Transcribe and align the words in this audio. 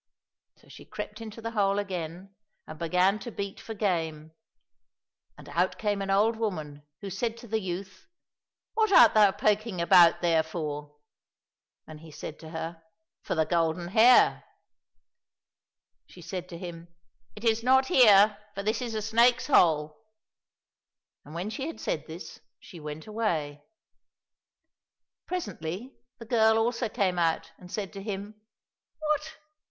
So 0.57 0.67
she 0.67 0.83
crept 0.83 1.21
into 1.21 1.43
the 1.43 1.51
hole 1.51 1.77
again 1.77 2.33
and 2.65 2.79
began 2.79 3.19
to 3.19 3.29
beat 3.29 3.59
for 3.59 3.75
game, 3.75 4.31
and 5.37 5.47
out 5.49 5.77
came 5.77 6.01
an 6.01 6.09
old 6.09 6.37
woman, 6.37 6.81
who 7.01 7.11
said 7.11 7.37
to 7.37 7.47
the 7.47 7.59
youth," 7.59 8.07
What 8.73 8.91
art 8.91 9.13
thou 9.13 9.31
poking 9.31 9.79
about 9.79 10.21
there 10.23 10.41
for?"— 10.41 10.95
And 11.87 11.99
he 11.99 12.09
said 12.09 12.39
to 12.39 12.49
her," 12.49 12.81
For 13.21 13.35
the 13.35 13.45
golden 13.45 13.89
hare."— 13.89 14.43
She 16.09 16.23
said 16.23 16.49
to 16.49 16.57
him," 16.57 16.87
It 17.37 17.43
is 17.43 17.61
not 17.61 17.85
here, 17.85 18.39
for 18.55 18.63
this 18.63 18.81
is 18.81 18.95
a 18.95 19.03
snake's 19.03 19.45
hole," 19.45 20.01
and 21.23 21.35
when 21.35 21.51
she 21.51 21.67
had 21.67 21.79
said 21.79 22.07
this 22.07 22.39
she 22.59 22.79
went 22.79 23.05
away. 23.05 23.63
Presently 25.27 25.95
the 26.17 26.25
girl 26.25 26.57
also 26.57 26.89
came 26.89 27.19
out 27.19 27.51
and 27.59 27.71
said 27.71 27.93
to 27.93 28.01
him," 28.01 28.41
What 28.97 29.35